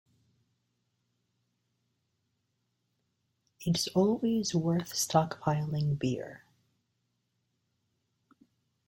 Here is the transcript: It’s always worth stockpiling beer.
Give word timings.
It’s 3.63 3.87
always 3.89 4.55
worth 4.55 4.93
stockpiling 4.93 5.99
beer. 5.99 6.43